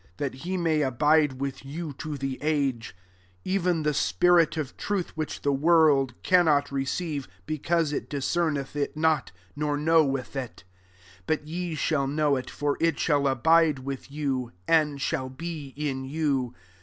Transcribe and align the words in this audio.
187 0.17 0.63
may 0.63 0.81
abide 0.81 1.33
with 1.39 1.63
you 1.63 1.93
to 1.93 2.17
the 2.17 2.39
age 2.41 2.95
j 3.45 3.51
17 3.51 3.53
even 3.59 3.83
the 3.83 3.93
spirit 3.93 4.57
of 4.57 4.75
truth, 4.75 5.15
which 5.15 5.43
the 5.43 5.51
world 5.53 6.15
cannot 6.23 6.71
receive, 6.71 7.27
because 7.45 7.93
it 7.93 8.09
discerneth 8.09 8.75
it 8.75 8.97
not, 8.97 9.31
nor 9.55 9.77
knoweth 9.77 10.35
it; 10.35 10.63
but 11.27 11.45
ye 11.45 11.75
shall 11.75 12.07
know 12.07 12.35
it; 12.35 12.49
for 12.49 12.77
it 12.79 12.97
shall 12.97 13.27
abide 13.27 13.77
with 13.77 14.11
you, 14.11 14.51
and 14.67 14.99
shall 14.99 15.29
be 15.29 15.67
in 15.77 16.03
you. 16.03 16.55